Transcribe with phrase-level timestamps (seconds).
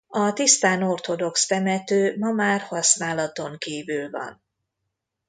[0.07, 4.41] A tisztán orthodox temető ma már használaton kívül van.